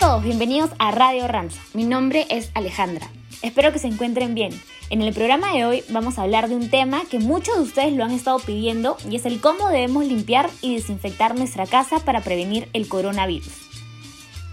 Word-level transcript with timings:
todos, 0.00 0.24
bienvenidos 0.24 0.70
a 0.78 0.92
Radio 0.92 1.28
Ranza. 1.28 1.60
Mi 1.74 1.84
nombre 1.84 2.26
es 2.30 2.50
Alejandra. 2.54 3.06
Espero 3.42 3.70
que 3.70 3.78
se 3.78 3.86
encuentren 3.86 4.34
bien. 4.34 4.58
En 4.88 5.02
el 5.02 5.12
programa 5.12 5.52
de 5.52 5.66
hoy 5.66 5.84
vamos 5.90 6.18
a 6.18 6.22
hablar 6.22 6.48
de 6.48 6.56
un 6.56 6.70
tema 6.70 7.02
que 7.10 7.18
muchos 7.18 7.56
de 7.56 7.62
ustedes 7.64 7.92
lo 7.92 8.02
han 8.02 8.12
estado 8.12 8.38
pidiendo 8.38 8.96
y 9.10 9.16
es 9.16 9.26
el 9.26 9.42
cómo 9.42 9.68
debemos 9.68 10.06
limpiar 10.06 10.48
y 10.62 10.74
desinfectar 10.74 11.36
nuestra 11.36 11.66
casa 11.66 11.98
para 11.98 12.22
prevenir 12.22 12.66
el 12.72 12.88
coronavirus. 12.88 13.52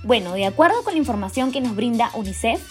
Bueno, 0.04 0.34
de 0.34 0.46
acuerdo 0.46 0.84
con 0.84 0.96
la 0.96 1.00
información 1.00 1.54
que 1.54 1.62
nos 1.62 1.78
brinda 1.78 2.12
UNICEF, 2.14 2.62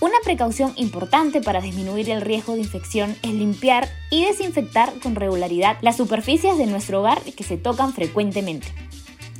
una 0.00 0.16
precaución 0.24 0.72
importante 0.76 1.42
para 1.42 1.60
disminuir 1.60 2.08
el 2.08 2.22
riesgo 2.22 2.54
de 2.54 2.60
infección 2.60 3.14
es 3.22 3.34
limpiar 3.34 3.86
y 4.10 4.24
desinfectar 4.24 4.94
con 5.02 5.14
regularidad 5.14 5.76
las 5.82 5.98
superficies 5.98 6.56
de 6.56 6.66
nuestro 6.66 7.00
hogar 7.00 7.20
que 7.20 7.44
se 7.44 7.58
tocan 7.58 7.92
frecuentemente. 7.92 8.68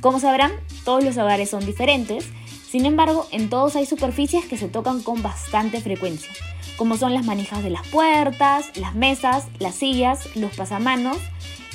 Como 0.01 0.19
sabrán, 0.19 0.51
todos 0.83 1.03
los 1.03 1.17
hogares 1.17 1.49
son 1.49 1.65
diferentes 1.65 2.29
sin 2.69 2.85
embargo, 2.85 3.27
en 3.31 3.49
todos 3.49 3.75
hay 3.75 3.85
superficies 3.85 4.45
que 4.45 4.57
se 4.57 4.67
tocan 4.67 5.01
con 5.01 5.21
bastante 5.21 5.81
frecuencia, 5.81 6.31
como 6.77 6.97
son 6.97 7.13
las 7.13 7.25
manijas 7.25 7.63
de 7.63 7.69
las 7.69 7.87
puertas, 7.87 8.75
las 8.77 8.95
mesas, 8.95 9.45
las 9.59 9.75
sillas, 9.75 10.35
los 10.35 10.55
pasamanos, 10.55 11.17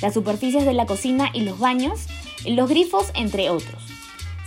las 0.01 0.13
superficies 0.13 0.65
de 0.65 0.73
la 0.73 0.85
cocina 0.85 1.29
y 1.33 1.41
los 1.41 1.59
baños, 1.59 2.07
los 2.45 2.69
grifos, 2.69 3.11
entre 3.13 3.49
otros. 3.49 3.83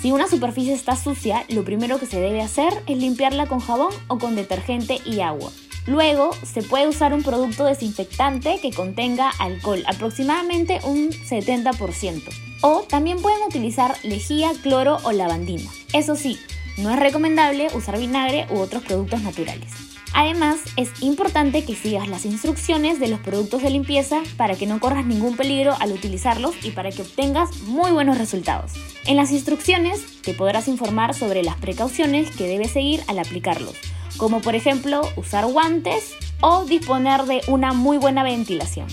Si 0.00 0.12
una 0.12 0.28
superficie 0.28 0.74
está 0.74 0.96
sucia, 0.96 1.46
lo 1.48 1.64
primero 1.64 1.98
que 1.98 2.06
se 2.06 2.20
debe 2.20 2.42
hacer 2.42 2.72
es 2.86 2.98
limpiarla 2.98 3.46
con 3.46 3.60
jabón 3.60 3.92
o 4.08 4.18
con 4.18 4.36
detergente 4.36 5.00
y 5.06 5.20
agua. 5.20 5.50
Luego, 5.86 6.30
se 6.42 6.62
puede 6.62 6.88
usar 6.88 7.12
un 7.12 7.22
producto 7.22 7.64
desinfectante 7.64 8.58
que 8.60 8.72
contenga 8.72 9.30
alcohol, 9.38 9.82
aproximadamente 9.86 10.80
un 10.84 11.10
70%. 11.10 12.22
O 12.62 12.82
también 12.82 13.20
pueden 13.20 13.42
utilizar 13.46 13.94
lejía, 14.02 14.52
cloro 14.62 14.98
o 15.04 15.12
lavandina. 15.12 15.70
Eso 15.92 16.16
sí, 16.16 16.38
no 16.78 16.90
es 16.90 16.98
recomendable 16.98 17.68
usar 17.74 17.98
vinagre 17.98 18.46
u 18.50 18.58
otros 18.58 18.82
productos 18.82 19.22
naturales. 19.22 19.70
Además, 20.16 20.60
es 20.76 21.02
importante 21.02 21.64
que 21.64 21.74
sigas 21.74 22.08
las 22.08 22.24
instrucciones 22.24 23.00
de 23.00 23.08
los 23.08 23.18
productos 23.18 23.62
de 23.62 23.70
limpieza 23.70 24.22
para 24.36 24.54
que 24.54 24.66
no 24.66 24.78
corras 24.78 25.04
ningún 25.04 25.36
peligro 25.36 25.74
al 25.80 25.90
utilizarlos 25.90 26.54
y 26.62 26.70
para 26.70 26.92
que 26.92 27.02
obtengas 27.02 27.56
muy 27.62 27.90
buenos 27.90 28.16
resultados. 28.16 28.72
En 29.06 29.16
las 29.16 29.32
instrucciones 29.32 30.22
te 30.22 30.32
podrás 30.32 30.68
informar 30.68 31.14
sobre 31.14 31.42
las 31.42 31.56
precauciones 31.56 32.30
que 32.30 32.46
debes 32.46 32.70
seguir 32.70 33.02
al 33.08 33.18
aplicarlos, 33.18 33.74
como 34.16 34.40
por 34.40 34.54
ejemplo 34.54 35.02
usar 35.16 35.46
guantes 35.46 36.14
o 36.40 36.64
disponer 36.64 37.22
de 37.22 37.40
una 37.48 37.72
muy 37.72 37.98
buena 37.98 38.22
ventilación. 38.22 38.86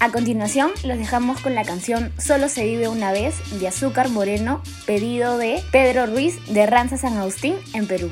A 0.00 0.10
continuación, 0.10 0.72
los 0.82 0.98
dejamos 0.98 1.40
con 1.40 1.54
la 1.54 1.64
canción 1.64 2.12
Solo 2.18 2.48
se 2.48 2.64
vive 2.64 2.88
una 2.88 3.12
vez 3.12 3.36
de 3.60 3.68
Azúcar 3.68 4.08
Moreno, 4.08 4.60
pedido 4.84 5.38
de 5.38 5.62
Pedro 5.70 6.06
Ruiz 6.06 6.44
de 6.52 6.66
Ranza 6.66 6.96
San 6.96 7.16
Agustín 7.16 7.54
en 7.72 7.86
Perú. 7.86 8.10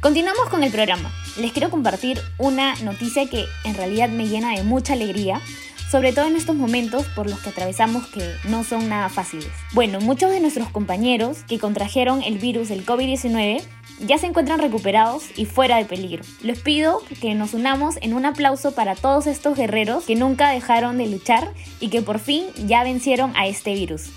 Continuamos 0.00 0.48
con 0.48 0.64
el 0.64 0.72
programa. 0.72 1.12
Les 1.36 1.52
quiero 1.52 1.68
compartir 1.68 2.18
una 2.38 2.74
noticia 2.76 3.28
que 3.28 3.44
en 3.64 3.74
realidad 3.74 4.08
me 4.08 4.28
llena 4.28 4.56
de 4.56 4.62
mucha 4.62 4.94
alegría, 4.94 5.42
sobre 5.90 6.14
todo 6.14 6.26
en 6.26 6.36
estos 6.36 6.56
momentos 6.56 7.04
por 7.08 7.28
los 7.28 7.38
que 7.40 7.50
atravesamos 7.50 8.06
que 8.06 8.26
no 8.48 8.64
son 8.64 8.88
nada 8.88 9.10
fáciles. 9.10 9.50
Bueno, 9.74 10.00
muchos 10.00 10.30
de 10.30 10.40
nuestros 10.40 10.70
compañeros 10.70 11.44
que 11.46 11.58
contrajeron 11.58 12.22
el 12.22 12.38
virus 12.38 12.70
del 12.70 12.86
COVID-19 12.86 13.62
ya 13.98 14.16
se 14.16 14.26
encuentran 14.26 14.60
recuperados 14.60 15.24
y 15.36 15.44
fuera 15.44 15.76
de 15.76 15.84
peligro. 15.84 16.24
Les 16.40 16.58
pido 16.58 17.02
que 17.20 17.34
nos 17.34 17.52
unamos 17.52 17.96
en 18.00 18.14
un 18.14 18.24
aplauso 18.24 18.72
para 18.72 18.94
todos 18.94 19.26
estos 19.26 19.54
guerreros 19.54 20.04
que 20.04 20.16
nunca 20.16 20.48
dejaron 20.48 20.96
de 20.96 21.08
luchar 21.08 21.52
y 21.78 21.90
que 21.90 22.00
por 22.00 22.20
fin 22.20 22.46
ya 22.56 22.84
vencieron 22.84 23.36
a 23.36 23.46
este 23.48 23.74
virus. 23.74 24.08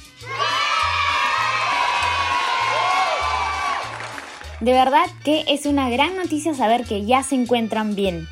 De 4.59 4.71
verdad 4.71 5.05
que 5.23 5.43
es 5.47 5.65
una 5.65 5.89
gran 5.89 6.15
noticia 6.15 6.53
saber 6.53 6.85
que 6.85 7.05
ya 7.05 7.23
se 7.23 7.35
encuentran 7.35 7.95
bien. 7.95 8.27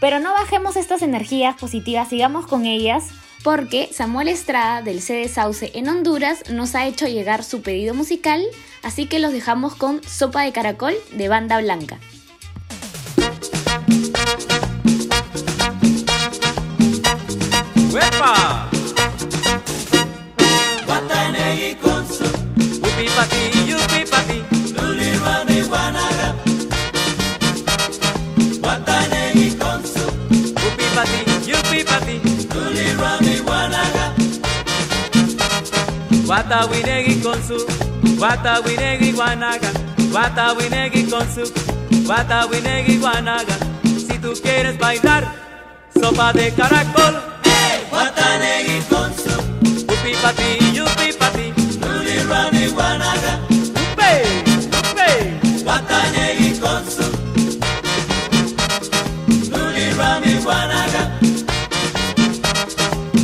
Pero 0.00 0.20
no 0.20 0.32
bajemos 0.32 0.76
estas 0.76 1.02
energías 1.02 1.56
positivas, 1.56 2.08
sigamos 2.08 2.46
con 2.46 2.66
ellas, 2.66 3.08
porque 3.42 3.88
Samuel 3.92 4.28
Estrada 4.28 4.82
del 4.82 5.00
CD 5.00 5.28
Sauce 5.28 5.70
en 5.74 5.88
Honduras 5.88 6.50
nos 6.50 6.74
ha 6.74 6.86
hecho 6.86 7.06
llegar 7.06 7.44
su 7.44 7.62
pedido 7.62 7.94
musical, 7.94 8.42
así 8.82 9.06
que 9.06 9.18
los 9.18 9.32
dejamos 9.32 9.74
con 9.74 10.02
Sopa 10.02 10.42
de 10.42 10.52
Caracol 10.52 10.94
de 11.12 11.28
Banda 11.28 11.60
Blanca. 11.60 11.98
Wata 38.34 38.60
winegi 38.66 39.12
guanaga, 39.12 39.70
wata 40.12 40.52
winegi 40.54 41.04
con 41.08 41.26
su, 41.34 41.44
wata 42.08 42.46
winegi 42.46 42.98
guanaga. 42.98 43.56
Si 43.84 44.18
tú 44.18 44.32
quieres 44.42 44.76
bailar, 44.76 45.24
sopa 46.00 46.32
de 46.32 46.50
caracol, 46.52 47.14
hey, 47.44 47.86
wata 47.92 48.38
negi 48.38 48.80
con 48.90 49.14
su, 49.14 49.34
upi 49.92 50.12
pati, 50.20 50.48
yupi 50.74 51.12
pati, 51.16 51.52
luli 51.80 52.16
rani 52.28 52.66
guanaga, 52.74 53.38
upe, 53.92 54.12
upe, 54.90 55.10
con 56.60 56.82
su, 56.90 57.06
luli 59.52 59.86
rani 59.96 60.34
guanaga. 60.42 61.02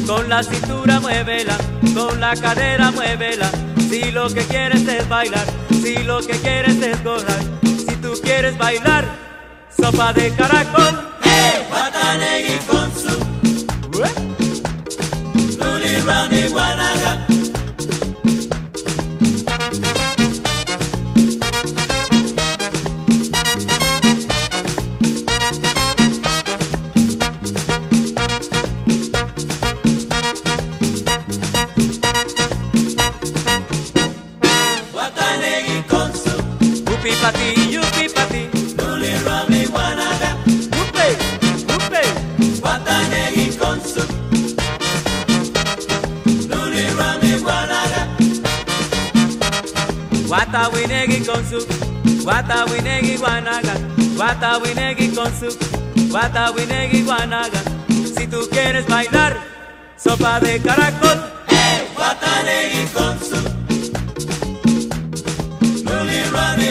Con 0.07 0.29
la 0.29 0.43
cintura 0.45 1.01
muévela, 1.01 1.57
con 1.95 2.21
la 2.21 2.37
cadera 2.37 2.93
muévela. 2.93 3.70
Si 3.91 4.13
lo 4.13 4.29
que 4.29 4.43
quieres 4.43 4.87
es 4.87 5.09
bailar, 5.09 5.45
si 5.83 5.97
lo 6.05 6.21
que 6.21 6.39
quieres 6.39 6.81
es 6.81 7.03
gozar, 7.03 7.41
si 7.65 7.97
tú 7.97 8.13
quieres 8.23 8.57
bailar, 8.57 9.05
sopa 9.77 10.13
de 10.13 10.33
caracol. 10.33 11.11
Hey, 11.25 11.67
Watanegi 11.73 12.59
con 12.69 12.93
su 12.95 13.19
Luli 15.59 15.97
Rani 16.07 16.43
Guanaga. 16.51 17.30
Pati, 37.21 37.73
yupi 37.73 38.09
pati, 38.15 38.49
Luli 38.79 39.13
Rani 39.25 39.67
Guanaga. 39.67 40.31
upe, 40.83 41.07
upe. 41.77 42.03
Watanegi 42.63 43.57
con 43.59 43.81
su 43.81 44.03
Luli 46.49 46.85
Rani 46.99 47.39
Guanaga. 47.41 48.09
Wata 50.29 50.69
winegi 50.73 51.25
con 51.25 51.45
su, 51.49 51.59
wata 52.25 52.65
winegi 52.71 53.17
guanaga, 53.17 53.75
wata 54.17 54.59
winegi 54.59 55.11
con 55.15 55.33
su, 55.39 55.49
wata 56.13 56.53
winegi 56.53 57.03
guanaga. 57.03 57.61
Si 58.17 58.27
tú 58.29 58.49
quieres 58.51 58.87
bailar, 58.87 59.37
sopa 59.97 60.39
de 60.41 60.61
caracol, 60.61 61.19
Hey, 61.49 61.83
Watanegi 61.99 62.87
con 62.95 63.60
su 66.31 66.39
Luli 66.39 66.71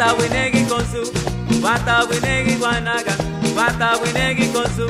bata 0.00 0.14
winegi 0.16 0.64
konzu 0.64 1.02
bata 1.62 2.06
winegi 2.08 2.56
wanaga 2.62 3.14
bata 3.56 3.88
winegi 4.02 4.46
konzu 4.48 4.86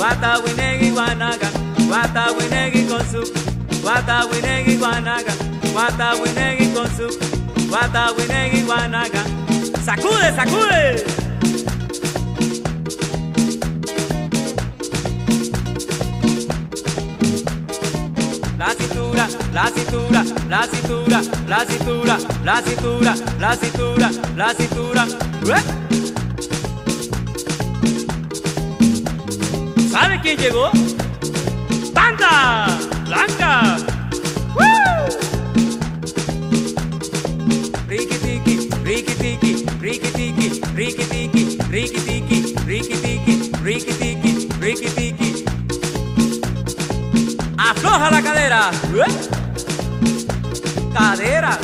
bata 0.00 0.38
winegi 0.42 0.90
wanaga 0.96 1.48
bata 1.90 2.24
winegi 2.36 2.82
konzu 2.88 3.22
bata 3.84 4.24
winegi 4.30 4.78
wanaga 4.82 5.32
bata 5.74 6.08
winegi 6.20 6.66
konzu 6.74 7.08
bata 7.70 8.12
winegi 8.16 8.64
wanaga 8.70 9.22
Sacude, 9.84 10.32
sacude. 10.36 11.17
La 18.68 18.74
cintura, 18.74 19.26
la 19.54 19.66
cintura, 19.70 20.22
la 20.46 20.66
cintura, 20.66 21.22
la 21.46 21.64
cintura, 21.64 22.18
la 22.44 22.60
cintura, 22.60 23.14
la 23.40 23.56
cintura, 23.56 24.10
la 24.36 24.52
cintura. 24.52 25.06
¡Ué! 25.46 25.56
¿Sabe 29.90 30.20
quién 30.20 30.36
llegó? 30.36 30.70
¡Banda! 31.94 32.66
¡Blanca! 33.06 33.78
Riki 37.88 38.18
tiki, 38.18 38.68
riki 38.84 39.14
tiki, 39.14 39.64
riki 39.80 40.10
tiki, 40.10 40.60
riki 40.76 41.04
tiki, 41.04 41.58
riki 41.70 42.00
tiki, 42.00 42.54
riki 42.66 42.96
tiki, 43.00 43.50
riki 43.64 43.92
tiki, 43.94 44.48
riki 44.60 44.88
tiki. 44.90 45.44
Afloja 47.56 48.10
la 48.10 48.22
cadera. 48.22 48.37
Cadera. 50.92 51.56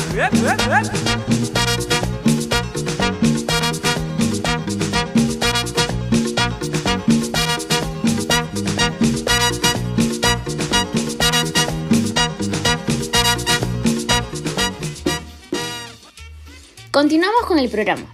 Continuamos 16.92 17.46
con 17.46 17.58
el 17.58 17.68
programa. 17.68 18.06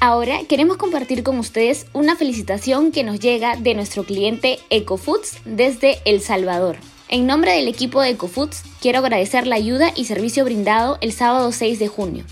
Ahora 0.00 0.40
queremos 0.48 0.78
compartir 0.78 1.22
con 1.22 1.38
ustedes 1.38 1.86
una 1.92 2.16
felicitación 2.16 2.90
que 2.90 3.04
nos 3.04 3.20
llega 3.20 3.56
de 3.56 3.74
nuestro 3.74 4.04
cliente 4.04 4.60
EcoFoods 4.70 5.40
desde 5.44 5.98
El 6.06 6.22
Salvador. 6.22 6.78
En 7.12 7.26
nombre 7.26 7.52
del 7.52 7.68
equipo 7.68 8.00
de 8.00 8.08
EcoFoods, 8.08 8.62
quiero 8.80 9.00
agradecer 9.00 9.46
la 9.46 9.56
ayuda 9.56 9.92
y 9.94 10.06
servicio 10.06 10.46
brindado 10.46 10.96
el 11.02 11.12
sábado 11.12 11.52
6 11.52 11.78
de 11.78 11.86
junio. 11.86 12.24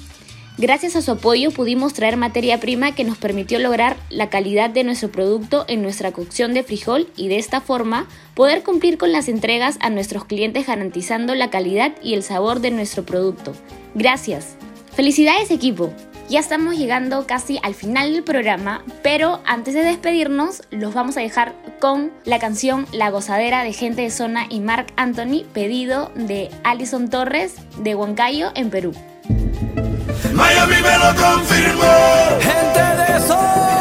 Gracias 0.57 0.97
a 0.97 1.03
su 1.03 1.11
apoyo 1.11 1.51
pudimos 1.51 1.93
traer 1.93 2.17
materia 2.17 2.61
prima 2.61 2.95
que 2.95 3.05
nos 3.05 3.19
permitió 3.19 3.59
lograr 3.59 3.99
la 4.09 4.31
calidad 4.31 4.71
de 4.71 4.83
nuestro 4.83 5.13
producto 5.13 5.67
en 5.69 5.83
nuestra 5.83 6.13
cocción 6.13 6.55
de 6.55 6.63
frijol 6.63 7.09
y 7.15 7.29
de 7.29 7.37
esta 7.37 7.61
forma 7.61 8.09
poder 8.33 8.63
cumplir 8.63 8.97
con 8.97 9.13
las 9.13 9.29
entregas 9.29 9.77
a 9.83 9.91
nuestros 9.91 10.25
clientes 10.25 10.67
garantizando 10.67 11.35
la 11.35 11.51
calidad 11.51 11.93
y 12.03 12.15
el 12.15 12.23
sabor 12.23 12.61
de 12.61 12.71
nuestro 12.71 13.05
producto. 13.05 13.53
Gracias. 13.95 14.57
Felicidades 14.95 15.51
equipo. 15.51 15.93
Ya 16.31 16.39
estamos 16.39 16.77
llegando 16.77 17.27
casi 17.27 17.59
al 17.65 17.75
final 17.75 18.13
del 18.13 18.23
programa, 18.23 18.85
pero 19.03 19.41
antes 19.47 19.75
de 19.75 19.83
despedirnos, 19.83 20.63
los 20.71 20.95
vamos 20.95 21.17
a 21.17 21.21
dejar 21.21 21.57
con 21.81 22.13
la 22.25 22.39
canción 22.39 22.87
La 22.93 23.11
Gozadera 23.11 23.65
de 23.65 23.73
Gente 23.73 24.03
de 24.03 24.11
Zona 24.11 24.47
y 24.49 24.61
Mark 24.61 24.93
Anthony, 24.95 25.43
pedido 25.53 26.13
de 26.15 26.49
Alison 26.63 27.11
Torres 27.11 27.57
de 27.79 27.97
Huancayo, 27.97 28.53
en 28.55 28.71
Perú. 28.71 28.93
Miami 30.33 30.77
me 30.81 30.99
lo 30.99 31.21
confirmó. 31.21 31.83
Gente 32.41 33.13
de 33.13 33.21
zona. 33.27 33.80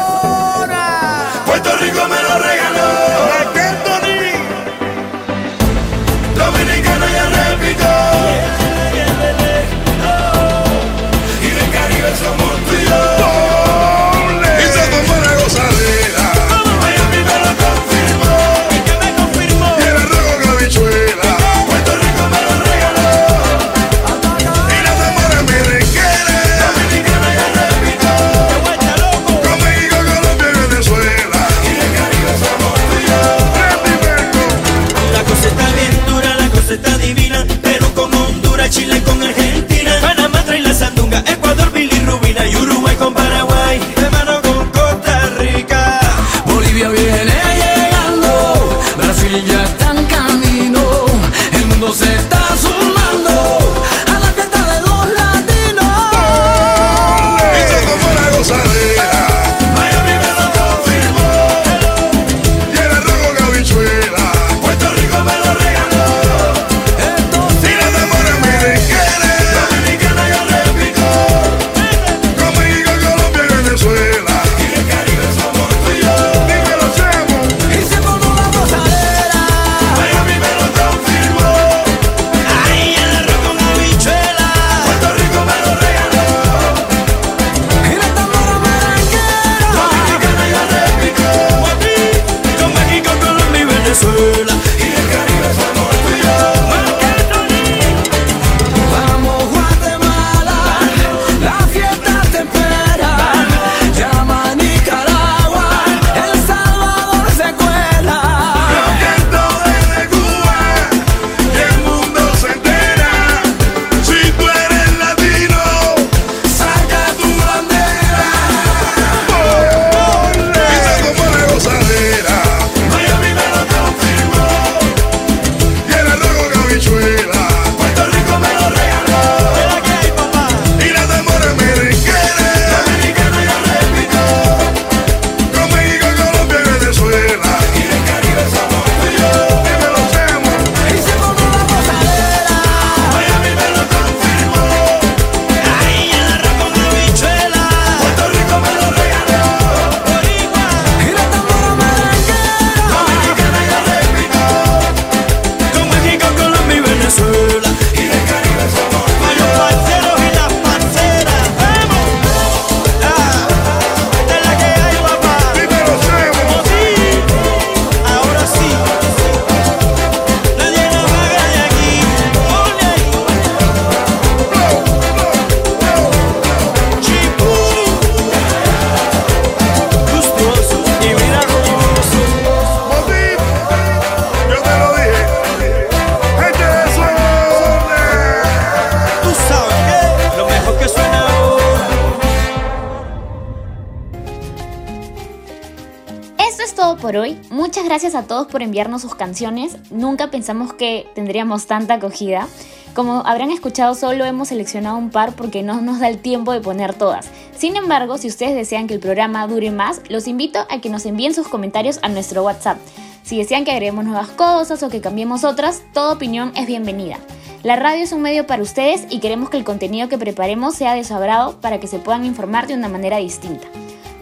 Por 196.96 197.16
hoy. 197.16 197.38
Muchas 197.50 197.84
gracias 197.84 198.14
a 198.14 198.24
todos 198.24 198.46
por 198.46 198.62
enviarnos 198.62 199.02
sus 199.02 199.14
canciones. 199.14 199.76
Nunca 199.90 200.30
pensamos 200.30 200.72
que 200.72 201.06
tendríamos 201.14 201.66
tanta 201.66 201.94
acogida. 201.94 202.48
Como 202.94 203.22
habrán 203.26 203.50
escuchado, 203.50 203.94
solo 203.94 204.24
hemos 204.24 204.48
seleccionado 204.48 204.96
un 204.96 205.10
par 205.10 205.34
porque 205.34 205.62
no 205.62 205.80
nos 205.80 206.00
da 206.00 206.08
el 206.08 206.18
tiempo 206.18 206.52
de 206.52 206.60
poner 206.60 206.94
todas. 206.94 207.28
Sin 207.56 207.76
embargo, 207.76 208.18
si 208.18 208.28
ustedes 208.28 208.54
desean 208.54 208.86
que 208.86 208.94
el 208.94 209.00
programa 209.00 209.46
dure 209.46 209.70
más, 209.70 210.00
los 210.08 210.26
invito 210.26 210.66
a 210.68 210.80
que 210.80 210.88
nos 210.88 211.06
envíen 211.06 211.34
sus 211.34 211.48
comentarios 211.48 211.98
a 212.02 212.08
nuestro 212.08 212.42
WhatsApp. 212.42 212.78
Si 213.22 213.38
desean 213.38 213.64
que 213.64 213.70
agreguemos 213.70 214.04
nuevas 214.04 214.28
cosas 214.28 214.82
o 214.82 214.88
que 214.88 215.00
cambiemos 215.00 215.44
otras, 215.44 215.82
toda 215.92 216.12
opinión 216.12 216.52
es 216.56 216.66
bienvenida. 216.66 217.18
La 217.62 217.76
radio 217.76 218.02
es 218.02 218.12
un 218.12 218.22
medio 218.22 218.46
para 218.46 218.62
ustedes 218.62 219.06
y 219.10 219.20
queremos 219.20 219.50
que 219.50 219.58
el 219.58 219.64
contenido 219.64 220.08
que 220.08 220.18
preparemos 220.18 220.74
sea 220.74 220.94
de 220.94 221.04
su 221.04 221.14
agrado 221.14 221.60
para 221.60 221.78
que 221.78 221.86
se 221.86 221.98
puedan 221.98 222.24
informar 222.24 222.66
de 222.66 222.74
una 222.74 222.88
manera 222.88 223.18
distinta. 223.18 223.68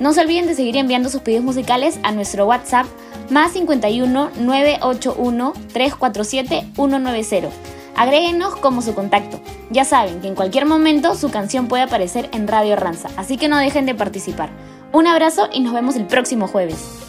No 0.00 0.12
se 0.12 0.20
olviden 0.20 0.46
de 0.46 0.54
seguir 0.54 0.76
enviando 0.76 1.08
sus 1.08 1.22
pedidos 1.22 1.44
musicales 1.44 1.98
a 2.02 2.12
nuestro 2.12 2.46
WhatsApp 2.46 2.86
más 3.30 3.52
51 3.52 4.30
981 4.38 5.52
347 5.72 6.66
190. 6.74 7.48
Agréguenos 7.96 8.54
como 8.56 8.80
su 8.80 8.94
contacto. 8.94 9.40
Ya 9.70 9.84
saben 9.84 10.20
que 10.20 10.28
en 10.28 10.36
cualquier 10.36 10.66
momento 10.66 11.16
su 11.16 11.30
canción 11.30 11.66
puede 11.66 11.82
aparecer 11.82 12.30
en 12.32 12.46
Radio 12.46 12.76
Ranza, 12.76 13.08
así 13.16 13.36
que 13.36 13.48
no 13.48 13.58
dejen 13.58 13.86
de 13.86 13.94
participar. 13.94 14.50
Un 14.92 15.06
abrazo 15.06 15.48
y 15.52 15.60
nos 15.60 15.74
vemos 15.74 15.96
el 15.96 16.06
próximo 16.06 16.46
jueves. 16.46 17.07